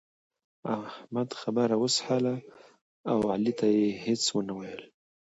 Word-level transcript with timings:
احمد 0.85 1.29
خبره 1.41 1.75
وسهله 1.83 2.35
او 3.11 3.19
علي 3.33 3.53
ته 3.59 3.67
يې 3.77 3.87
هيڅ 4.05 4.23
و 4.31 4.37
نه 4.47 4.53
ويل. 4.59 4.81